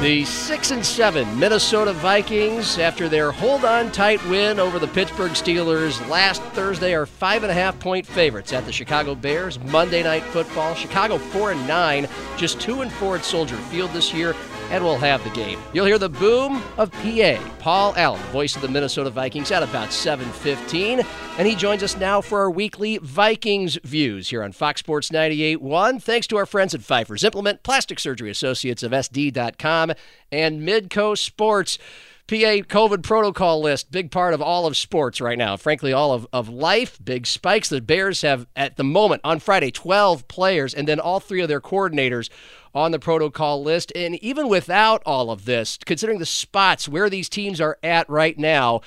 The 0.00 0.24
six 0.54 0.70
and 0.70 0.86
seven 0.86 1.36
Minnesota 1.36 1.92
Vikings, 1.92 2.78
after 2.78 3.08
their 3.08 3.32
hold 3.32 3.64
on 3.64 3.90
tight 3.90 4.24
win 4.28 4.60
over 4.60 4.78
the 4.78 4.86
Pittsburgh 4.86 5.32
Steelers 5.32 6.08
last 6.08 6.40
Thursday, 6.52 6.94
are 6.94 7.06
five 7.06 7.42
and 7.42 7.50
a 7.50 7.54
half 7.54 7.76
point 7.80 8.06
favorites 8.06 8.52
at 8.52 8.64
the 8.64 8.70
Chicago 8.70 9.16
Bears. 9.16 9.58
Monday 9.58 10.04
Night 10.04 10.22
Football. 10.22 10.76
Chicago 10.76 11.18
four 11.18 11.50
and 11.50 11.66
nine, 11.66 12.06
just 12.36 12.60
two 12.60 12.82
and 12.82 12.92
four 12.92 13.16
at 13.16 13.24
Soldier 13.24 13.56
Field 13.56 13.90
this 13.90 14.14
year 14.14 14.32
and 14.70 14.82
we'll 14.82 14.98
have 14.98 15.22
the 15.24 15.30
game. 15.30 15.58
You'll 15.72 15.86
hear 15.86 15.98
the 15.98 16.08
boom 16.08 16.62
of 16.78 16.90
PA, 16.92 17.38
Paul 17.58 17.94
Allen, 17.96 18.20
voice 18.32 18.56
of 18.56 18.62
the 18.62 18.68
Minnesota 18.68 19.10
Vikings, 19.10 19.50
at 19.50 19.62
about 19.62 19.92
7:15, 19.92 21.04
and 21.38 21.46
he 21.46 21.54
joins 21.54 21.82
us 21.82 21.96
now 21.96 22.20
for 22.20 22.40
our 22.40 22.50
weekly 22.50 22.98
Vikings 22.98 23.78
views 23.84 24.30
here 24.30 24.42
on 24.42 24.52
Fox 24.52 24.80
Sports 24.80 25.10
98.1. 25.10 26.00
Thanks 26.00 26.26
to 26.28 26.36
our 26.36 26.46
friends 26.46 26.74
at 26.74 26.82
Pfeiffer's 26.82 27.24
Implement, 27.24 27.62
Plastic 27.62 27.98
Surgery 28.00 28.30
Associates 28.30 28.82
of 28.82 28.92
SD.com, 28.92 29.92
and 30.32 30.43
Midco 30.52 31.16
Sports. 31.16 31.78
PA 32.26 32.64
COVID 32.64 33.02
protocol 33.02 33.60
list, 33.60 33.90
big 33.90 34.10
part 34.10 34.32
of 34.32 34.40
all 34.40 34.66
of 34.66 34.78
sports 34.78 35.20
right 35.20 35.36
now. 35.36 35.58
Frankly, 35.58 35.92
all 35.92 36.12
of, 36.12 36.26
of 36.32 36.48
life, 36.48 36.98
big 37.04 37.26
spikes. 37.26 37.68
The 37.68 37.82
Bears 37.82 38.22
have, 38.22 38.46
at 38.56 38.78
the 38.78 38.84
moment, 38.84 39.20
on 39.24 39.40
Friday, 39.40 39.70
12 39.70 40.26
players, 40.26 40.72
and 40.72 40.88
then 40.88 40.98
all 40.98 41.20
three 41.20 41.42
of 41.42 41.48
their 41.48 41.60
coordinators 41.60 42.30
on 42.74 42.92
the 42.92 42.98
protocol 42.98 43.62
list. 43.62 43.92
And 43.94 44.14
even 44.24 44.48
without 44.48 45.02
all 45.04 45.30
of 45.30 45.44
this, 45.44 45.78
considering 45.84 46.18
the 46.18 46.24
spots 46.24 46.88
where 46.88 47.10
these 47.10 47.28
teams 47.28 47.60
are 47.60 47.78
at 47.82 48.08
right 48.08 48.38
now, 48.38 48.80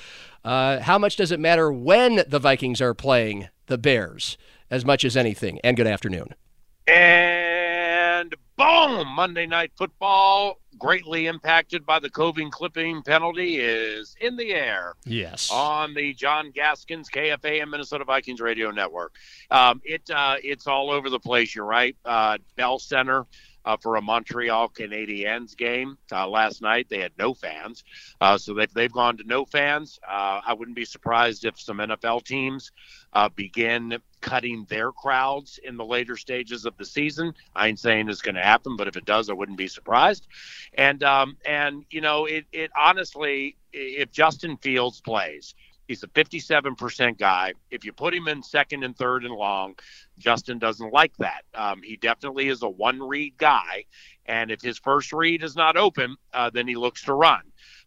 uh, 0.44 0.80
how 0.80 0.98
much 0.98 1.14
does 1.14 1.30
it 1.30 1.38
matter 1.38 1.70
when 1.70 2.24
the 2.26 2.40
Vikings 2.40 2.80
are 2.80 2.92
playing 2.92 3.48
the 3.66 3.78
Bears 3.78 4.36
as 4.68 4.84
much 4.84 5.04
as 5.04 5.16
anything? 5.16 5.60
And 5.62 5.76
good 5.76 5.86
afternoon. 5.86 6.34
And 6.88 7.37
boom, 8.58 9.06
Monday 9.08 9.46
Night 9.46 9.70
Football, 9.76 10.60
greatly 10.78 11.26
impacted 11.26 11.86
by 11.86 12.00
the 12.00 12.10
COVID 12.10 12.50
clipping 12.50 13.02
penalty, 13.02 13.56
is 13.56 14.16
in 14.20 14.36
the 14.36 14.50
air. 14.52 14.94
Yes. 15.06 15.50
On 15.50 15.94
the 15.94 16.12
John 16.12 16.50
Gaskins 16.50 17.08
KFAN 17.08 17.62
and 17.62 17.70
Minnesota 17.70 18.04
Vikings 18.04 18.40
Radio 18.40 18.70
Network. 18.70 19.14
Um, 19.50 19.80
it 19.84 20.10
uh, 20.10 20.36
It's 20.42 20.66
all 20.66 20.90
over 20.90 21.08
the 21.08 21.20
place, 21.20 21.54
you're 21.54 21.64
right. 21.64 21.96
Uh, 22.04 22.38
Bell 22.56 22.78
Center 22.78 23.26
uh, 23.68 23.76
for 23.76 23.96
a 23.96 24.00
Montreal 24.02 24.70
Canadiens 24.70 25.54
game 25.54 25.98
uh, 26.10 26.26
last 26.26 26.62
night. 26.62 26.86
They 26.88 27.00
had 27.00 27.12
no 27.18 27.34
fans, 27.34 27.84
uh, 28.18 28.38
so 28.38 28.54
they've, 28.54 28.72
they've 28.72 28.90
gone 28.90 29.18
to 29.18 29.24
no 29.24 29.44
fans. 29.44 30.00
Uh, 30.08 30.40
I 30.46 30.54
wouldn't 30.54 30.74
be 30.74 30.86
surprised 30.86 31.44
if 31.44 31.60
some 31.60 31.76
NFL 31.76 32.24
teams 32.24 32.72
uh, 33.12 33.28
begin 33.28 33.98
cutting 34.22 34.64
their 34.70 34.90
crowds 34.90 35.60
in 35.62 35.76
the 35.76 35.84
later 35.84 36.16
stages 36.16 36.64
of 36.64 36.78
the 36.78 36.84
season. 36.86 37.34
I 37.54 37.68
ain't 37.68 37.78
saying 37.78 38.08
it's 38.08 38.22
going 38.22 38.36
to 38.36 38.42
happen, 38.42 38.76
but 38.78 38.88
if 38.88 38.96
it 38.96 39.04
does, 39.04 39.28
I 39.28 39.34
wouldn't 39.34 39.58
be 39.58 39.68
surprised. 39.68 40.26
And 40.72 41.04
um, 41.04 41.36
and 41.44 41.84
you 41.90 42.00
know, 42.00 42.24
it, 42.24 42.46
it 42.52 42.70
honestly, 42.74 43.56
if 43.72 44.10
Justin 44.10 44.56
Fields 44.56 45.02
plays. 45.02 45.54
He's 45.88 46.02
a 46.02 46.08
57% 46.08 47.18
guy. 47.18 47.54
If 47.70 47.84
you 47.84 47.92
put 47.92 48.14
him 48.14 48.28
in 48.28 48.42
second 48.42 48.84
and 48.84 48.96
third 48.96 49.24
and 49.24 49.34
long, 49.34 49.74
Justin 50.18 50.58
doesn't 50.58 50.92
like 50.92 51.16
that. 51.16 51.42
Um, 51.54 51.82
he 51.82 51.96
definitely 51.96 52.48
is 52.48 52.62
a 52.62 52.68
one 52.68 53.02
read 53.02 53.38
guy. 53.38 53.86
And 54.26 54.50
if 54.50 54.60
his 54.60 54.78
first 54.78 55.14
read 55.14 55.42
is 55.42 55.56
not 55.56 55.78
open, 55.78 56.16
uh, 56.34 56.50
then 56.50 56.68
he 56.68 56.76
looks 56.76 57.02
to 57.04 57.14
run. 57.14 57.40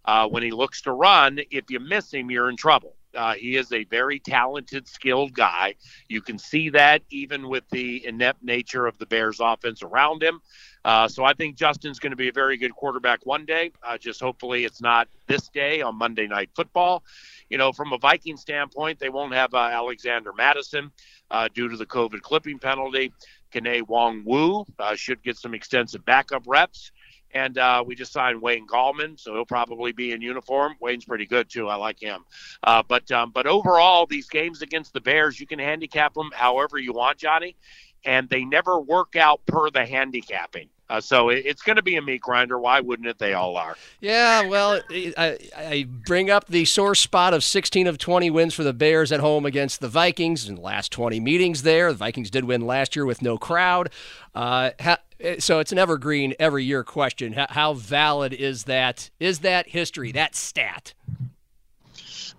Uh, 0.03 0.27
when 0.27 0.41
he 0.41 0.49
looks 0.49 0.81
to 0.81 0.91
run, 0.91 1.39
if 1.51 1.69
you 1.69 1.79
miss 1.79 2.11
him, 2.11 2.31
you're 2.31 2.49
in 2.49 2.57
trouble. 2.57 2.95
Uh, 3.13 3.33
he 3.33 3.55
is 3.55 3.71
a 3.71 3.83
very 3.85 4.19
talented, 4.19 4.87
skilled 4.87 5.33
guy. 5.33 5.75
You 6.07 6.21
can 6.21 6.37
see 6.37 6.69
that 6.69 7.03
even 7.09 7.49
with 7.49 7.63
the 7.69 8.05
inept 8.05 8.41
nature 8.41 8.87
of 8.87 8.97
the 8.97 9.05
Bears' 9.05 9.39
offense 9.39 9.83
around 9.83 10.23
him. 10.23 10.41
Uh, 10.83 11.07
so 11.07 11.23
I 11.23 11.33
think 11.33 11.55
Justin's 11.55 11.99
going 11.99 12.11
to 12.11 12.17
be 12.17 12.29
a 12.29 12.33
very 12.33 12.57
good 12.57 12.73
quarterback 12.73 13.25
one 13.25 13.45
day. 13.45 13.71
Uh, 13.83 13.97
just 13.97 14.19
hopefully 14.19 14.65
it's 14.65 14.81
not 14.81 15.07
this 15.27 15.49
day 15.49 15.81
on 15.81 15.95
Monday 15.95 16.27
Night 16.27 16.49
Football. 16.55 17.03
You 17.51 17.57
know, 17.57 17.73
from 17.73 17.91
a 17.91 17.97
Viking 17.97 18.37
standpoint, 18.37 18.97
they 18.97 19.09
won't 19.09 19.33
have 19.33 19.53
uh, 19.53 19.57
Alexander 19.57 20.31
Mattison 20.31 20.89
uh, 21.29 21.49
due 21.53 21.67
to 21.67 21.75
the 21.75 21.85
COVID 21.85 22.21
clipping 22.21 22.59
penalty. 22.59 23.11
Kene 23.53 23.83
Nwangwu 23.83 24.65
uh, 24.79 24.95
should 24.95 25.21
get 25.21 25.37
some 25.37 25.53
extensive 25.53 26.05
backup 26.05 26.43
reps. 26.47 26.93
And 27.33 27.57
uh, 27.57 27.83
we 27.85 27.95
just 27.95 28.13
signed 28.13 28.41
Wayne 28.41 28.65
Gallman, 28.67 29.19
so 29.19 29.33
he'll 29.33 29.45
probably 29.45 29.91
be 29.91 30.13
in 30.13 30.21
uniform. 30.21 30.75
Wayne's 30.79 31.03
pretty 31.03 31.25
good 31.25 31.49
too. 31.49 31.67
I 31.67 31.75
like 31.75 32.01
him. 32.01 32.23
Uh, 32.63 32.83
but 32.87 33.09
um, 33.11 33.31
but 33.31 33.47
overall, 33.47 34.05
these 34.05 34.27
games 34.27 34.61
against 34.61 34.93
the 34.93 35.01
Bears, 35.01 35.37
you 35.39 35.47
can 35.47 35.59
handicap 35.59 36.13
them 36.13 36.29
however 36.33 36.77
you 36.77 36.93
want, 36.93 37.17
Johnny, 37.17 37.57
and 38.05 38.29
they 38.29 38.45
never 38.45 38.79
work 38.79 39.17
out 39.17 39.45
per 39.45 39.69
the 39.69 39.85
handicapping. 39.85 40.69
Uh, 40.91 40.99
so 40.99 41.29
it, 41.29 41.43
it's 41.45 41.61
going 41.61 41.77
to 41.77 41.81
be 41.81 41.95
a 41.95 42.01
meat 42.01 42.19
grinder. 42.19 42.59
Why 42.59 42.81
wouldn't 42.81 43.07
it? 43.07 43.17
They 43.17 43.33
all 43.33 43.55
are. 43.55 43.77
Yeah, 44.01 44.45
well, 44.45 44.81
I, 44.91 45.37
I, 45.55 45.87
bring 46.05 46.29
up 46.29 46.47
the 46.47 46.65
sore 46.65 46.95
spot 46.95 47.33
of 47.33 47.45
16 47.45 47.87
of 47.87 47.97
20 47.97 48.29
wins 48.29 48.53
for 48.53 48.63
the 48.63 48.73
Bears 48.73 49.13
at 49.13 49.21
home 49.21 49.45
against 49.45 49.79
the 49.79 49.87
Vikings 49.87 50.49
in 50.49 50.55
the 50.55 50.61
last 50.61 50.91
20 50.91 51.21
meetings 51.21 51.63
there. 51.63 51.93
The 51.93 51.97
Vikings 51.97 52.29
did 52.29 52.43
win 52.43 52.67
last 52.67 52.93
year 52.93 53.05
with 53.05 53.21
no 53.21 53.37
crowd. 53.37 53.89
Uh, 54.35 54.71
ha- 54.81 54.99
so 55.39 55.59
it's 55.59 55.71
an 55.71 55.77
evergreen 55.77 56.33
every 56.39 56.65
year 56.65 56.83
question. 56.83 57.33
How, 57.33 57.47
how 57.49 57.73
valid 57.73 58.33
is 58.33 58.65
that? 58.65 59.11
Is 59.17 59.39
that 59.39 59.69
history, 59.69 60.11
that 60.11 60.35
stat? 60.35 60.93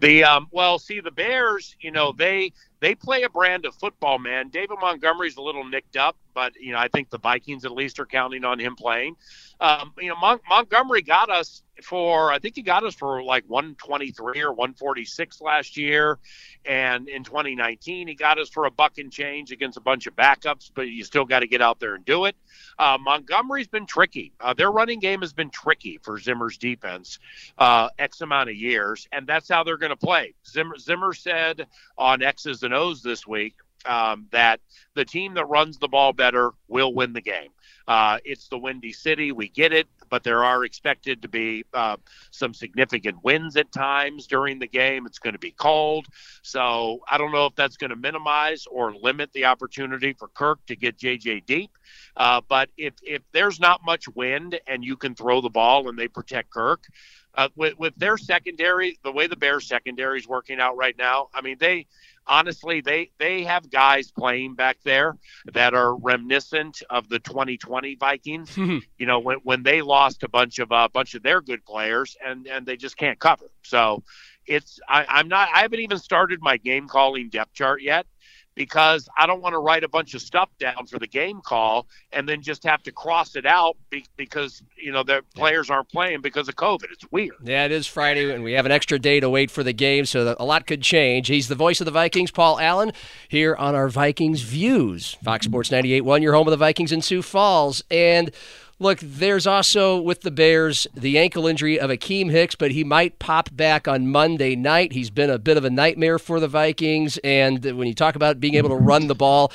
The 0.00 0.24
um, 0.24 0.48
well, 0.50 0.78
see 0.78 1.00
the 1.00 1.10
Bears. 1.10 1.74
You 1.80 1.90
know 1.90 2.12
they 2.12 2.52
they 2.82 2.96
play 2.96 3.22
a 3.22 3.30
brand 3.30 3.64
of 3.64 3.76
football, 3.76 4.18
man. 4.18 4.48
David 4.48 4.76
Montgomery's 4.80 5.36
a 5.36 5.40
little 5.40 5.64
nicked 5.64 5.96
up, 5.96 6.16
but 6.34 6.52
you 6.56 6.72
know 6.72 6.78
I 6.78 6.88
think 6.88 7.10
the 7.10 7.18
Vikings 7.18 7.64
at 7.64 7.70
least 7.70 8.00
are 8.00 8.06
counting 8.06 8.44
on 8.44 8.58
him 8.58 8.74
playing. 8.74 9.14
Um, 9.60 9.92
you 9.98 10.08
know 10.08 10.16
Mon- 10.16 10.40
Montgomery 10.48 11.00
got 11.00 11.30
us 11.30 11.62
for 11.82 12.32
I 12.32 12.38
think 12.38 12.56
he 12.56 12.62
got 12.62 12.84
us 12.84 12.94
for 12.94 13.22
like 13.22 13.44
123 13.46 14.40
or 14.40 14.52
146 14.52 15.40
last 15.40 15.76
year, 15.76 16.18
and 16.64 17.08
in 17.08 17.24
2019 17.24 18.08
he 18.08 18.14
got 18.14 18.38
us 18.38 18.48
for 18.48 18.66
a 18.66 18.70
buck 18.70 18.98
and 18.98 19.12
change 19.12 19.52
against 19.52 19.76
a 19.76 19.80
bunch 19.80 20.06
of 20.06 20.16
backups. 20.16 20.70
But 20.74 20.88
you 20.88 21.04
still 21.04 21.24
got 21.24 21.40
to 21.40 21.46
get 21.46 21.60
out 21.60 21.80
there 21.80 21.94
and 21.94 22.04
do 22.04 22.24
it. 22.26 22.36
Uh, 22.78 22.98
Montgomery's 23.00 23.68
been 23.68 23.86
tricky. 23.86 24.32
Uh, 24.40 24.54
their 24.54 24.70
running 24.70 25.00
game 25.00 25.20
has 25.20 25.32
been 25.32 25.50
tricky 25.50 25.98
for 26.02 26.18
Zimmer's 26.18 26.58
defense 26.58 27.18
uh, 27.58 27.88
X 27.98 28.20
amount 28.20 28.50
of 28.50 28.56
years, 28.56 29.08
and 29.12 29.26
that's 29.26 29.48
how 29.48 29.64
they're 29.64 29.76
going 29.76 29.90
to 29.90 29.96
play. 29.96 30.34
Zimmer, 30.46 30.78
Zimmer 30.78 31.12
said 31.12 31.66
on 31.98 32.22
X's 32.22 32.62
and 32.62 32.74
O's 32.74 33.02
this 33.02 33.26
week 33.26 33.54
um, 33.86 34.26
that 34.30 34.60
the 34.94 35.04
team 35.04 35.34
that 35.34 35.46
runs 35.46 35.78
the 35.78 35.88
ball 35.88 36.12
better 36.12 36.50
will 36.68 36.92
win 36.94 37.12
the 37.12 37.20
game. 37.20 37.50
Uh, 37.86 38.18
it's 38.24 38.48
the 38.48 38.58
Windy 38.58 38.92
City. 38.92 39.32
We 39.32 39.48
get 39.48 39.72
it, 39.72 39.88
but 40.08 40.22
there 40.22 40.44
are 40.44 40.64
expected 40.64 41.22
to 41.22 41.28
be 41.28 41.64
uh, 41.74 41.96
some 42.30 42.54
significant 42.54 43.22
winds 43.24 43.56
at 43.56 43.72
times 43.72 44.26
during 44.26 44.58
the 44.58 44.66
game. 44.66 45.06
It's 45.06 45.18
going 45.18 45.32
to 45.32 45.38
be 45.38 45.50
cold. 45.50 46.06
So 46.42 47.00
I 47.10 47.18
don't 47.18 47.32
know 47.32 47.46
if 47.46 47.54
that's 47.54 47.76
going 47.76 47.90
to 47.90 47.96
minimize 47.96 48.66
or 48.70 48.94
limit 48.94 49.32
the 49.32 49.46
opportunity 49.46 50.12
for 50.12 50.28
Kirk 50.28 50.64
to 50.66 50.76
get 50.76 50.98
JJ 50.98 51.46
deep. 51.46 51.70
Uh, 52.16 52.40
but 52.48 52.68
if, 52.76 52.94
if 53.02 53.22
there's 53.32 53.58
not 53.58 53.80
much 53.84 54.08
wind 54.08 54.60
and 54.66 54.84
you 54.84 54.96
can 54.96 55.14
throw 55.14 55.40
the 55.40 55.50
ball 55.50 55.88
and 55.88 55.98
they 55.98 56.08
protect 56.08 56.50
Kirk, 56.50 56.86
uh, 57.34 57.48
with, 57.56 57.78
with 57.78 57.94
their 57.96 58.18
secondary, 58.18 58.98
the 59.02 59.12
way 59.12 59.26
the 59.26 59.36
Bears 59.36 59.66
secondary 59.66 60.18
is 60.18 60.28
working 60.28 60.60
out 60.60 60.76
right 60.76 60.96
now, 60.98 61.28
I 61.34 61.40
mean, 61.40 61.56
they 61.58 61.86
honestly, 62.26 62.80
they 62.80 63.10
they 63.18 63.44
have 63.44 63.70
guys 63.70 64.10
playing 64.10 64.54
back 64.54 64.78
there 64.84 65.16
that 65.52 65.74
are 65.74 65.96
reminiscent 65.96 66.82
of 66.90 67.08
the 67.08 67.18
2020 67.18 67.96
Vikings. 67.96 68.56
you 68.56 69.06
know, 69.06 69.18
when 69.18 69.38
when 69.42 69.62
they 69.62 69.82
lost 69.82 70.22
a 70.22 70.28
bunch 70.28 70.58
of 70.58 70.70
a 70.70 70.74
uh, 70.74 70.88
bunch 70.88 71.14
of 71.14 71.22
their 71.22 71.40
good 71.40 71.64
players 71.64 72.16
and 72.24 72.46
and 72.46 72.66
they 72.66 72.76
just 72.76 72.96
can't 72.96 73.18
cover. 73.18 73.50
So 73.62 74.02
it's 74.46 74.80
I, 74.88 75.04
I'm 75.08 75.28
not 75.28 75.48
I 75.54 75.60
haven't 75.60 75.80
even 75.80 75.98
started 75.98 76.40
my 76.42 76.56
game 76.56 76.88
calling 76.88 77.28
depth 77.28 77.54
chart 77.54 77.82
yet 77.82 78.06
because 78.54 79.08
I 79.16 79.26
don't 79.26 79.40
want 79.40 79.54
to 79.54 79.58
write 79.58 79.84
a 79.84 79.88
bunch 79.88 80.14
of 80.14 80.22
stuff 80.22 80.50
down 80.58 80.86
for 80.86 80.98
the 80.98 81.06
game 81.06 81.40
call 81.40 81.86
and 82.12 82.28
then 82.28 82.42
just 82.42 82.64
have 82.64 82.82
to 82.84 82.92
cross 82.92 83.36
it 83.36 83.46
out 83.46 83.76
be- 83.90 84.04
because 84.16 84.62
you 84.76 84.92
know 84.92 85.02
the 85.02 85.22
players 85.34 85.70
aren't 85.70 85.88
playing 85.88 86.20
because 86.20 86.48
of 86.48 86.56
COVID. 86.56 86.84
It's 86.92 87.10
weird. 87.10 87.36
Yeah, 87.42 87.64
it 87.64 87.72
is 87.72 87.86
Friday, 87.86 88.32
and 88.32 88.44
we 88.44 88.52
have 88.52 88.66
an 88.66 88.72
extra 88.72 88.98
day 88.98 89.20
to 89.20 89.30
wait 89.30 89.50
for 89.50 89.62
the 89.62 89.72
game, 89.72 90.04
so 90.04 90.36
a 90.38 90.44
lot 90.44 90.66
could 90.66 90.82
change. 90.82 91.28
He's 91.28 91.48
the 91.48 91.54
voice 91.54 91.80
of 91.80 91.84
the 91.86 91.90
Vikings, 91.90 92.30
Paul 92.30 92.58
Allen, 92.60 92.92
here 93.28 93.54
on 93.56 93.74
our 93.74 93.88
Vikings 93.88 94.42
Views, 94.42 95.16
Fox 95.22 95.46
Sports 95.46 95.70
98.1, 95.70 96.22
your 96.22 96.34
home 96.34 96.46
of 96.46 96.50
the 96.52 96.56
Vikings 96.56 96.92
in 96.92 97.02
Sioux 97.02 97.22
Falls, 97.22 97.82
and. 97.90 98.30
Look, 98.78 98.98
there's 99.00 99.46
also 99.46 100.00
with 100.00 100.22
the 100.22 100.30
Bears 100.30 100.86
the 100.94 101.18
ankle 101.18 101.46
injury 101.46 101.78
of 101.78 101.90
Akiem 101.90 102.30
Hicks, 102.30 102.54
but 102.54 102.72
he 102.72 102.82
might 102.82 103.18
pop 103.18 103.48
back 103.52 103.86
on 103.86 104.08
Monday 104.08 104.56
night. 104.56 104.92
He's 104.92 105.10
been 105.10 105.30
a 105.30 105.38
bit 105.38 105.56
of 105.56 105.64
a 105.64 105.70
nightmare 105.70 106.18
for 106.18 106.40
the 106.40 106.48
Vikings. 106.48 107.18
And 107.18 107.64
when 107.64 107.86
you 107.86 107.94
talk 107.94 108.16
about 108.16 108.40
being 108.40 108.54
able 108.54 108.70
to 108.70 108.76
run 108.76 109.06
the 109.06 109.14
ball, 109.14 109.52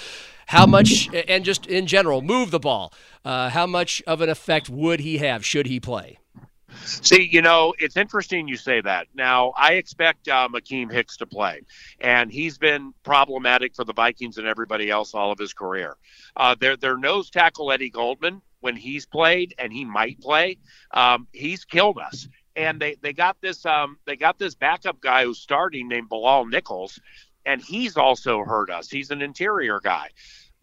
how 0.48 0.66
much, 0.66 1.10
and 1.28 1.44
just 1.44 1.68
in 1.68 1.88
general, 1.88 2.22
move 2.22 2.52
the 2.52 2.60
ball, 2.60 2.94
uh, 3.26 3.50
how 3.50 3.68
much 3.68 4.02
of 4.08 4.22
an 4.22 4.30
effect 4.30 4.70
would 4.70 5.02
he 5.02 5.18
have 5.18 5.46
should 5.46 5.68
he 5.68 5.80
play? 5.80 6.20
See, 6.84 7.28
you 7.30 7.42
know, 7.42 7.74
it's 7.80 7.98
interesting 7.98 8.48
you 8.48 8.56
say 8.56 8.82
that. 8.82 9.08
Now, 9.14 9.54
I 9.58 9.74
expect 9.74 10.28
uh, 10.28 10.48
Hicks 10.70 11.18
to 11.18 11.26
play, 11.26 11.62
and 12.00 12.32
he's 12.32 12.58
been 12.58 12.94
problematic 13.04 13.76
for 13.76 13.84
the 13.84 13.94
Vikings 13.94 14.38
and 14.38 14.48
everybody 14.48 14.90
else 14.90 15.14
all 15.14 15.32
of 15.32 15.40
his 15.40 15.54
career. 15.54 15.96
Uh, 16.36 16.56
their 16.56 16.78
their 16.78 16.98
nose 16.98 17.30
tackle 17.30 17.72
Eddie 17.72 17.90
Goldman, 17.90 18.42
when 18.62 18.76
he's 18.76 19.06
played, 19.06 19.54
and 19.58 19.72
he 19.72 19.86
might 19.86 20.20
play, 20.20 20.58
um, 20.92 21.28
he's 21.32 21.66
killed 21.66 21.98
us. 22.00 22.28
And 22.56 22.80
they, 22.82 22.96
they 23.02 23.14
got 23.14 23.38
this 23.40 23.66
um, 23.66 23.98
they 24.06 24.16
got 24.16 24.40
this 24.40 24.56
backup 24.56 25.00
guy 25.00 25.26
who's 25.26 25.40
starting 25.40 25.88
named 25.88 26.10
Bilal 26.10 26.46
Nichols, 26.46 27.00
and 27.46 27.62
he's 27.62 27.98
also 27.98 28.44
hurt 28.44 28.70
us. 28.72 28.90
He's 28.90 29.12
an 29.12 29.22
interior 29.22 29.80
guy. 29.80 30.10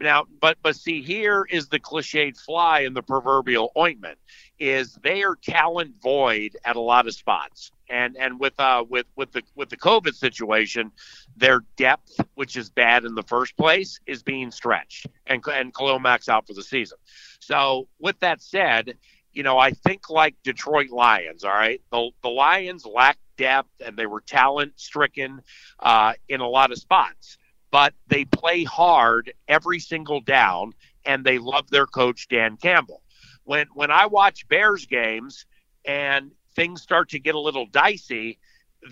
Now, 0.01 0.25
but 0.41 0.59
but 0.63 0.75
see, 0.75 1.03
here 1.03 1.47
is 1.49 1.69
the 1.69 1.79
cliched 1.79 2.39
fly 2.41 2.81
in 2.81 2.95
the 2.95 3.03
proverbial 3.03 3.71
ointment: 3.79 4.19
is 4.59 4.95
they 5.03 5.23
are 5.23 5.37
talent 5.37 5.95
void 6.03 6.57
at 6.65 6.75
a 6.75 6.81
lot 6.81 7.07
of 7.07 7.15
spots, 7.15 7.71
and 7.89 8.17
and 8.17 8.41
with 8.41 8.59
uh 8.59 8.85
with 8.89 9.07
with 9.15 9.31
the 9.33 9.43
with 9.55 9.69
the 9.69 9.77
COVID 9.77 10.15
situation, 10.15 10.91
their 11.37 11.61
depth, 11.77 12.21
which 12.35 12.57
is 12.57 12.71
bad 12.71 13.05
in 13.05 13.15
the 13.15 13.23
first 13.23 13.57
place, 13.57 14.01
is 14.07 14.23
being 14.23 14.51
stretched, 14.51 15.07
and 15.27 15.45
and 15.53 15.75
Khalil 15.75 15.99
Mack's 15.99 16.29
out 16.29 16.47
for 16.47 16.55
the 16.55 16.63
season. 16.63 16.99
So, 17.41 17.89
with 17.99 18.19
that 18.21 18.41
said, 18.43 18.97
you 19.33 19.43
know, 19.43 19.59
I 19.59 19.73
think 19.73 20.11
like 20.11 20.37
Detroit 20.43 20.91
Lions. 20.91 21.45
All 21.45 21.53
right, 21.53 21.81
the 21.91 22.11
the 22.23 22.31
Lions 22.31 22.87
lack 22.87 23.19
depth, 23.37 23.71
and 23.85 23.97
they 23.97 24.07
were 24.07 24.21
talent 24.21 24.73
stricken 24.77 25.43
uh, 25.81 26.15
in 26.29 26.41
a 26.41 26.49
lot 26.49 26.73
of 26.73 26.79
spots 26.79 27.39
but 27.75 27.93
they 28.07 28.25
play 28.25 28.63
hard 28.63 29.33
every 29.49 29.81
single 29.81 30.21
down 30.21 30.73
and 31.05 31.25
they 31.25 31.39
love 31.39 31.69
their 31.71 31.87
coach 31.87 32.29
Dan 32.29 32.57
Campbell. 32.57 33.03
When 33.43 33.67
when 33.75 33.91
I 33.91 34.07
watch 34.07 34.47
Bears 34.47 34.87
games 34.87 35.45
and 35.85 36.31
things 36.55 36.83
start 36.83 37.09
to 37.09 37.19
get 37.19 37.35
a 37.35 37.41
little 37.41 37.67
dicey, 37.67 38.39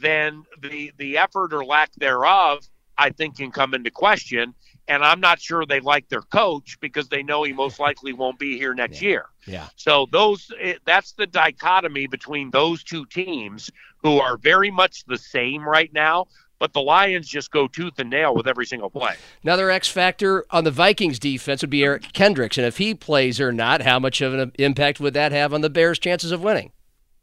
then 0.01 0.45
the 0.61 0.93
the 0.97 1.19
effort 1.19 1.53
or 1.53 1.65
lack 1.65 1.93
thereof 1.97 2.67
I 2.99 3.11
think 3.11 3.37
can 3.37 3.51
come 3.51 3.75
into 3.75 3.91
question. 3.91 4.55
And 4.89 5.05
I'm 5.05 5.21
not 5.21 5.41
sure 5.41 5.65
they 5.65 5.81
like 5.81 6.09
their 6.09 6.23
coach 6.23 6.77
because 6.81 7.09
they 7.09 7.23
know 7.23 7.45
he 7.45 7.53
most 7.53 7.79
likely 7.79 8.13
won't 8.13 8.39
be 8.39 8.59
here 8.59 8.75
next 8.75 9.01
yeah. 9.01 9.09
year. 9.09 9.27
Yeah. 9.47 9.69
So 9.77 10.07
those 10.11 10.51
it, 10.61 10.81
that's 10.85 11.13
the 11.13 11.27
dichotomy 11.27 12.07
between 12.09 12.51
those 12.51 12.83
two 12.83 13.07
teams 13.07 13.71
who 14.03 14.19
are 14.19 14.37
very 14.37 14.71
much 14.71 15.05
the 15.07 15.17
same 15.19 15.67
right 15.67 15.93
now, 15.93 16.27
but 16.59 16.73
the 16.73 16.81
Lions 16.81 17.29
just 17.29 17.53
go 17.53 17.69
tooth 17.69 17.99
and 17.99 18.11
nail 18.11 18.35
with 18.35 18.49
every 18.49 18.67
single 18.67 18.91
play. 18.91 19.15
Another 19.43 19.71
X 19.71 19.89
factor 19.89 20.45
on 20.51 20.65
the 20.65 20.71
Vikings 20.71 21.21
defense 21.21 21.63
would 21.63 21.71
be 21.71 21.85
Eric 21.85 22.13
Kendricks, 22.13 22.59
and 22.59 22.67
if 22.67 22.79
he 22.79 22.95
plays 22.95 23.41
or 23.41 23.53
not, 23.53 23.83
how 23.83 24.01
much 24.01 24.21
of 24.21 24.35
an 24.35 24.53
impact 24.59 24.99
would 25.01 25.15
that 25.15 25.33
have 25.33 25.55
on 25.55 25.61
the 25.61 25.71
Bears' 25.71 25.99
chances 25.99 26.33
of 26.33 26.43
winning? 26.43 26.73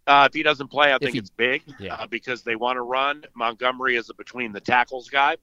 Uh, 0.10 0.26
if 0.26 0.34
he 0.34 0.42
doesn't 0.42 0.70
play, 0.70 0.92
I 0.92 0.98
think 0.98 1.14
he, 1.14 1.20
it's 1.20 1.30
big 1.30 1.62
yeah. 1.80 1.94
uh, 1.94 2.08
because 2.08 2.42
they 2.42 2.56
want 2.56 2.78
to 2.78 2.82
run. 2.82 3.24
Montgomery 3.36 3.96
is 3.96 4.10
a 4.10 4.16
between 4.16 4.52
the 4.52 4.60
tackles 4.60 5.08
guy, 5.08 5.38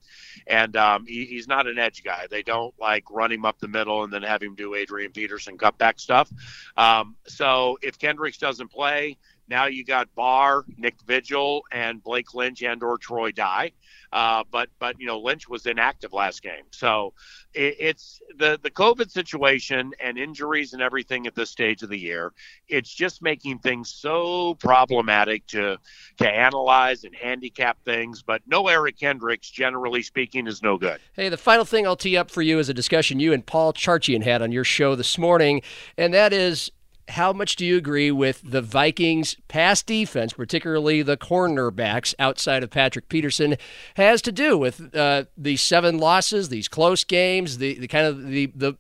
and 0.49 0.77
um, 0.77 1.07
he, 1.07 1.25
he's 1.25 1.47
not 1.47 1.69
an 1.69 1.79
edge 1.79 2.03
guy. 2.03 2.27
They 2.29 2.43
don't 2.43 2.75
like 2.81 3.05
run 3.09 3.31
him 3.31 3.45
up 3.45 3.61
the 3.61 3.69
middle 3.69 4.03
and 4.03 4.13
then 4.13 4.23
have 4.23 4.43
him 4.43 4.57
do 4.57 4.75
Adrian 4.75 5.13
Peterson 5.13 5.57
cutback 5.57 6.01
stuff. 6.01 6.29
Um, 6.77 7.15
so 7.29 7.79
if 7.81 7.97
Kendricks 7.97 8.39
doesn't 8.39 8.73
play, 8.73 9.19
now 9.49 9.67
you 9.67 9.85
got 9.85 10.13
Barr, 10.15 10.65
Nick 10.77 10.97
Vigil, 11.07 11.65
and 11.73 12.03
Blake 12.03 12.35
Lynch 12.35 12.63
and 12.63 12.83
or 12.83 12.99
Troy 12.99 13.33
Dye. 13.33 13.73
Uh, 14.13 14.45
but 14.51 14.69
but 14.79 14.99
you 15.01 15.07
know 15.07 15.19
Lynch 15.19 15.49
was 15.49 15.67
inactive 15.67 16.13
last 16.13 16.43
game, 16.43 16.65
so 16.71 17.13
it, 17.53 17.77
it's 17.79 18.21
the 18.39 18.59
the 18.63 18.71
COVID 18.71 19.11
situation 19.11 19.93
and 20.01 20.17
injuries 20.17 20.73
and 20.73 20.81
everything 20.81 21.27
at 21.27 21.35
this 21.35 21.51
stage 21.51 21.83
of 21.83 21.89
the 21.89 21.99
year. 21.99 22.33
It's 22.69 22.93
just 22.93 23.21
making 23.21 23.59
things 23.59 23.91
so 23.91 24.55
problematic 24.55 25.47
to 25.49 25.77
to 26.19 26.29
analyze 26.29 27.05
and 27.05 27.15
handicap 27.15 27.83
things. 27.85 28.23
But 28.23 28.43
no 28.47 28.69
Eric 28.69 28.99
Kendricks, 28.99 29.51
generally 29.51 30.03
speaking, 30.03 30.47
is 30.47 30.63
no 30.63 30.79
good. 30.79 31.01
Hey, 31.15 31.29
the 31.29 31.37
final 31.37 31.65
thing 31.65 31.87
I'll 31.87 31.97
tee 31.97 32.17
up 32.17 32.31
for 32.31 32.43
you 32.43 32.59
is 32.59 32.69
a 32.69 32.75
discussion 32.75 33.19
you 33.19 33.33
and 33.33 33.45
Paul 33.45 33.73
Charchian 33.73 34.23
had 34.23 34.41
on 34.41 34.53
your 34.53 34.65
show 34.65 34.95
this 34.95 35.19
morning, 35.19 35.63
and 35.99 36.15
that 36.15 36.33
is 36.33 36.71
how 37.09 37.33
much 37.33 37.57
do 37.57 37.65
you 37.65 37.77
agree 37.77 38.11
with 38.11 38.43
the 38.45 38.61
Vikings' 38.63 39.37
pass 39.49 39.83
defense, 39.83 40.33
particularly 40.33 41.03
the 41.03 41.17
cornerbacks 41.17 42.15
outside 42.19 42.63
of 42.63 42.71
Patrick 42.71 43.09
Peterson, 43.09 43.57
has 43.95 44.21
to 44.23 44.33
do 44.33 44.59
with 44.59 44.95
uh, 44.95 45.25
these 45.37 45.63
seven 45.63 45.99
losses, 45.99 46.49
these 46.49 46.69
close 46.69 47.05
games, 47.05 47.59
the, 47.59 47.79
the 47.79 47.89
kind 47.89 48.07
of 48.07 48.27
the, 48.27 48.47
the 48.55 48.75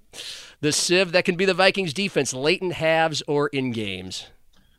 the 0.61 0.73
sieve 0.73 1.13
that 1.13 1.25
can 1.25 1.37
be 1.37 1.45
the 1.45 1.55
Vikings' 1.55 1.93
defense 1.93 2.33
late 2.33 2.63
in 2.63 2.71
halves 2.71 3.23
or 3.29 3.49
in 3.49 3.73
games? 3.73 4.27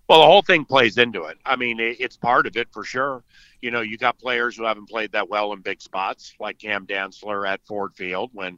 Well, 0.07 0.21
the 0.21 0.25
whole 0.25 0.41
thing 0.41 0.63
plays 0.63 0.97
into 0.97 1.25
it. 1.25 1.37
I 1.45 1.57
mean, 1.57 1.79
it's 1.81 2.15
part 2.15 2.47
of 2.47 2.55
it 2.55 2.69
for 2.71 2.85
sure. 2.85 3.23
You 3.61 3.71
know, 3.71 3.81
you 3.81 3.97
got 3.97 4.17
players 4.17 4.55
who 4.55 4.63
haven't 4.63 4.87
played 4.87 5.11
that 5.11 5.27
well 5.27 5.51
in 5.51 5.59
big 5.59 5.81
spots, 5.81 6.33
like 6.39 6.59
Cam 6.59 6.85
Dantzler 6.87 7.47
at 7.47 7.65
Ford 7.65 7.93
Field 7.93 8.29
when 8.33 8.57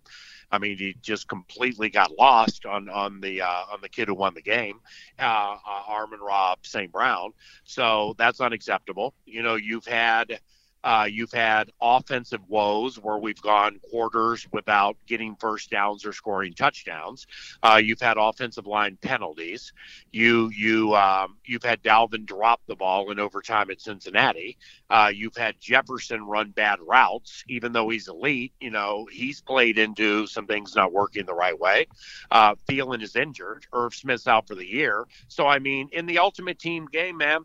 I 0.51 0.57
mean, 0.59 0.77
he 0.77 0.95
just 1.01 1.27
completely 1.27 1.89
got 1.89 2.17
lost 2.17 2.65
on 2.65 2.89
on 2.89 3.19
the 3.21 3.41
uh, 3.41 3.63
on 3.71 3.81
the 3.81 3.89
kid 3.89 4.07
who 4.07 4.15
won 4.15 4.33
the 4.33 4.41
game, 4.41 4.79
uh, 5.19 5.57
uh, 5.67 5.81
Amon-Ra 5.89 6.55
St. 6.63 6.91
Brown. 6.91 7.33
So 7.63 8.15
that's 8.17 8.41
unacceptable. 8.41 9.13
You 9.25 9.43
know, 9.43 9.55
you've 9.55 9.85
had 9.85 10.39
uh, 10.83 11.07
you've 11.09 11.31
had 11.31 11.71
offensive 11.81 12.41
woes 12.47 12.97
where 12.97 13.17
we've 13.17 13.41
gone 13.41 13.79
quarters 13.89 14.47
without 14.53 14.95
getting 15.07 15.35
first 15.35 15.69
downs 15.69 16.05
or 16.05 16.13
scoring 16.13 16.53
touchdowns. 16.53 17.27
Uh, 17.61 17.81
you've 17.83 17.99
had 17.99 18.17
offensive 18.17 18.65
line 18.65 18.97
penalties. 19.01 19.73
You 20.11 20.49
you 20.49 20.95
um, 20.95 21.35
you've 21.45 21.63
had 21.63 21.83
Dalvin 21.83 22.25
drop 22.25 22.61
the 22.67 22.75
ball 22.75 23.11
in 23.11 23.19
overtime 23.19 23.69
at 23.71 23.81
Cincinnati. 23.81 24.57
Uh, 24.89 25.11
you've 25.13 25.35
had 25.35 25.59
Jefferson 25.59 26.25
run 26.25 26.51
bad 26.51 26.79
routes, 26.81 27.43
even 27.49 27.73
though 27.73 27.89
he's 27.89 28.07
elite. 28.07 28.53
You 28.61 28.71
know 28.71 29.07
he's 29.11 29.41
played 29.41 29.77
into 29.77 30.27
some 30.27 30.47
things 30.47 30.75
not 30.75 30.93
working 30.93 31.25
the 31.25 31.33
right 31.33 31.59
way. 31.59 31.87
Uh, 32.31 32.55
Thielen 32.69 33.01
is 33.01 33.15
injured. 33.15 33.65
Irv 33.73 33.93
Smith's 33.93 34.27
out 34.27 34.47
for 34.47 34.55
the 34.55 34.65
year. 34.65 35.05
So 35.27 35.45
I 35.45 35.59
mean, 35.59 35.89
in 35.91 36.05
the 36.05 36.19
ultimate 36.19 36.57
team 36.57 36.87
game, 36.91 37.17
man, 37.17 37.41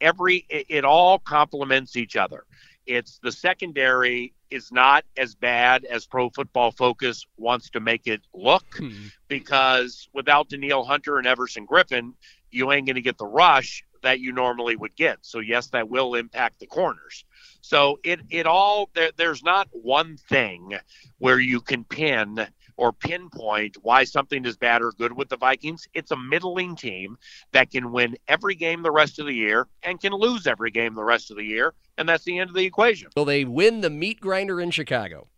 every 0.00 0.46
it, 0.48 0.66
it 0.68 0.84
all 0.84 1.18
complements 1.18 1.96
each 1.96 2.16
other. 2.16 2.44
It's 2.86 3.18
the 3.22 3.32
secondary 3.32 4.32
is 4.50 4.70
not 4.70 5.04
as 5.16 5.34
bad 5.34 5.84
as 5.84 6.06
Pro 6.06 6.30
Football 6.30 6.70
Focus 6.70 7.26
wants 7.36 7.70
to 7.70 7.80
make 7.80 8.06
it 8.06 8.20
look 8.32 8.64
hmm. 8.78 9.06
because 9.28 10.08
without 10.12 10.48
Danielle 10.48 10.84
Hunter 10.84 11.18
and 11.18 11.26
Everson 11.26 11.66
Griffen, 11.66 12.12
you 12.50 12.70
ain't 12.72 12.86
going 12.86 12.94
to 12.96 13.02
get 13.02 13.18
the 13.18 13.26
rush 13.26 13.84
that 14.02 14.20
you 14.20 14.32
normally 14.32 14.76
would 14.76 14.94
get. 14.94 15.18
So 15.22 15.40
yes, 15.40 15.68
that 15.68 15.88
will 15.88 16.14
impact 16.14 16.60
the 16.60 16.66
corners. 16.66 17.24
So 17.60 17.98
it 18.04 18.20
it 18.30 18.46
all 18.46 18.88
there, 18.94 19.10
there's 19.16 19.42
not 19.42 19.68
one 19.72 20.16
thing 20.16 20.78
where 21.18 21.40
you 21.40 21.60
can 21.60 21.82
pin 21.82 22.46
or 22.76 22.92
pinpoint 22.92 23.76
why 23.82 24.04
something 24.04 24.44
is 24.44 24.56
bad 24.56 24.82
or 24.82 24.92
good 24.92 25.12
with 25.12 25.28
the 25.28 25.36
Vikings. 25.36 25.88
It's 25.94 26.10
a 26.10 26.16
middling 26.16 26.76
team 26.76 27.18
that 27.52 27.70
can 27.70 27.92
win 27.92 28.16
every 28.28 28.54
game 28.54 28.82
the 28.82 28.90
rest 28.90 29.18
of 29.18 29.26
the 29.26 29.34
year 29.34 29.66
and 29.82 30.00
can 30.00 30.12
lose 30.12 30.46
every 30.46 30.70
game 30.70 30.94
the 30.94 31.04
rest 31.04 31.30
of 31.30 31.36
the 31.36 31.44
year, 31.44 31.74
and 31.98 32.08
that's 32.08 32.24
the 32.24 32.38
end 32.38 32.50
of 32.50 32.56
the 32.56 32.64
equation. 32.64 33.08
Will 33.16 33.24
they 33.24 33.44
win 33.44 33.80
the 33.80 33.90
meat 33.90 34.20
grinder 34.20 34.60
in 34.60 34.70
Chicago? 34.70 35.28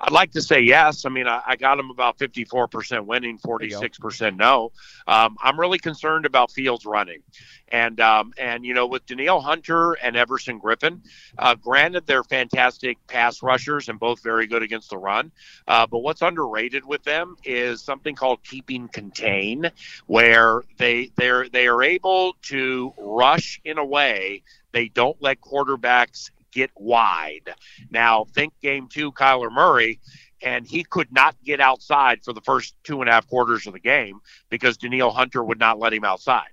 I'd 0.00 0.12
like 0.12 0.32
to 0.32 0.42
say 0.42 0.60
yes. 0.60 1.04
I 1.04 1.08
mean, 1.08 1.26
I, 1.26 1.42
I 1.46 1.56
got 1.56 1.76
them 1.76 1.90
about 1.90 2.18
54% 2.18 3.04
winning, 3.06 3.38
46% 3.38 4.36
no. 4.36 4.72
Um, 5.06 5.36
I'm 5.42 5.58
really 5.58 5.78
concerned 5.78 6.24
about 6.24 6.50
Fields 6.52 6.86
running. 6.86 7.22
And, 7.70 8.00
um, 8.00 8.32
and 8.38 8.64
you 8.64 8.74
know, 8.74 8.86
with 8.86 9.04
Danielle 9.06 9.40
Hunter 9.40 9.92
and 9.94 10.16
Everson 10.16 10.60
Griffen, 10.60 11.00
uh, 11.36 11.54
granted, 11.56 12.06
they're 12.06 12.22
fantastic 12.22 12.98
pass 13.08 13.42
rushers 13.42 13.88
and 13.88 13.98
both 13.98 14.22
very 14.22 14.46
good 14.46 14.62
against 14.62 14.90
the 14.90 14.98
run. 14.98 15.32
Uh, 15.66 15.86
but 15.86 15.98
what's 15.98 16.22
underrated 16.22 16.84
with 16.84 17.02
them 17.04 17.36
is 17.44 17.82
something 17.82 18.14
called 18.14 18.42
keeping 18.44 18.88
contain, 18.88 19.70
where 20.06 20.62
they, 20.78 21.10
they're, 21.16 21.48
they 21.48 21.66
are 21.66 21.82
able 21.82 22.34
to 22.42 22.94
rush 22.96 23.60
in 23.64 23.78
a 23.78 23.84
way 23.84 24.42
they 24.72 24.88
don't 24.88 25.20
let 25.20 25.40
quarterbacks 25.40 26.30
get 26.58 26.70
wide. 26.74 27.54
Now, 27.90 28.24
think 28.24 28.52
game 28.60 28.88
two, 28.88 29.12
Kyler 29.12 29.50
Murray, 29.50 30.00
and 30.42 30.66
he 30.66 30.82
could 30.82 31.12
not 31.12 31.36
get 31.44 31.60
outside 31.60 32.24
for 32.24 32.32
the 32.32 32.40
first 32.40 32.74
two 32.82 33.00
and 33.00 33.08
a 33.08 33.12
half 33.12 33.28
quarters 33.28 33.66
of 33.66 33.72
the 33.74 33.80
game 33.80 34.18
because 34.50 34.76
Danielle 34.76 35.10
Hunter 35.10 35.42
would 35.42 35.58
not 35.58 35.78
let 35.78 35.92
him 35.92 36.04
outside. 36.04 36.48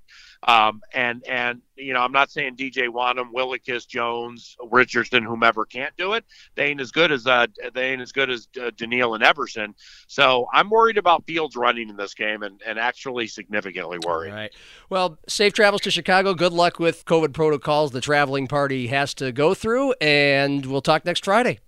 Um, 0.45 0.81
and 0.93 1.23
and 1.27 1.61
you 1.75 1.93
know, 1.93 1.99
I'm 1.99 2.11
not 2.11 2.31
saying 2.31 2.55
DJ 2.55 2.87
Wonnum, 2.87 3.31
Willekes, 3.33 3.87
Jones, 3.87 4.55
Richardson, 4.71 5.23
whomever 5.23 5.65
can't 5.65 5.95
do 5.97 6.13
it. 6.13 6.23
They 6.55 6.67
ain't 6.67 6.79
as 6.79 6.91
good 6.91 7.11
as 7.11 7.25
uh, 7.27 7.47
they 7.73 7.91
ain't 7.91 8.01
as 8.01 8.11
good 8.11 8.29
as 8.29 8.47
uh, 8.61 8.71
Danielle 8.77 9.15
and 9.15 9.23
Everson. 9.23 9.75
So 10.07 10.47
I'm 10.53 10.69
worried 10.69 10.97
about 10.97 11.25
Fields 11.25 11.55
running 11.55 11.89
in 11.89 11.97
this 11.97 12.13
game, 12.13 12.43
and, 12.43 12.61
and 12.65 12.77
actually 12.79 13.27
significantly 13.27 13.97
worried. 14.05 14.31
All 14.31 14.37
right. 14.37 14.53
Well, 14.89 15.17
safe 15.27 15.53
travels 15.53 15.81
to 15.81 15.91
Chicago. 15.91 16.33
Good 16.33 16.53
luck 16.53 16.79
with 16.79 17.05
COVID 17.05 17.33
protocols 17.33 17.91
the 17.91 18.01
traveling 18.01 18.47
party 18.47 18.87
has 18.87 19.13
to 19.15 19.31
go 19.31 19.53
through, 19.53 19.93
and 19.99 20.65
we'll 20.65 20.81
talk 20.81 21.05
next 21.05 21.25
Friday. 21.25 21.59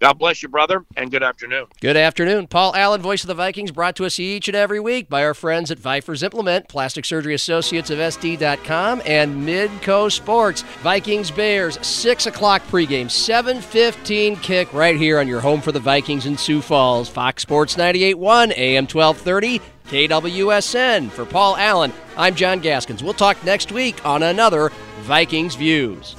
God 0.00 0.14
bless 0.14 0.42
you, 0.44 0.48
brother, 0.48 0.84
and 0.96 1.10
good 1.10 1.24
afternoon. 1.24 1.66
Good 1.80 1.96
afternoon. 1.96 2.46
Paul 2.46 2.74
Allen, 2.76 3.02
voice 3.02 3.24
of 3.24 3.28
the 3.28 3.34
Vikings, 3.34 3.72
brought 3.72 3.96
to 3.96 4.04
us 4.04 4.20
each 4.20 4.46
and 4.46 4.56
every 4.56 4.78
week 4.78 5.08
by 5.08 5.24
our 5.24 5.34
friends 5.34 5.72
at 5.72 5.78
Vipers 5.78 6.22
Implement, 6.22 6.68
Plastic 6.68 7.04
Surgery 7.04 7.34
Associates 7.34 7.90
of 7.90 7.98
SD.com, 7.98 9.02
and 9.04 9.46
Midco 9.46 10.10
Sports. 10.10 10.62
Vikings 10.82 11.32
Bears, 11.32 11.84
6 11.84 12.26
o'clock 12.26 12.62
pregame, 12.68 13.06
7.15 13.06 14.40
kick 14.40 14.72
right 14.72 14.96
here 14.96 15.18
on 15.18 15.26
your 15.26 15.40
home 15.40 15.60
for 15.60 15.72
the 15.72 15.80
Vikings 15.80 16.26
in 16.26 16.38
Sioux 16.38 16.62
Falls. 16.62 17.08
Fox 17.08 17.42
Sports 17.42 17.74
98.1, 17.74 18.56
AM 18.56 18.84
1230, 18.84 19.60
KWSN. 19.88 21.10
For 21.10 21.24
Paul 21.24 21.56
Allen, 21.56 21.92
I'm 22.16 22.36
John 22.36 22.60
Gaskins. 22.60 23.02
We'll 23.02 23.14
talk 23.14 23.42
next 23.44 23.72
week 23.72 24.04
on 24.06 24.22
another 24.22 24.70
Vikings 25.00 25.56
Views. 25.56 26.14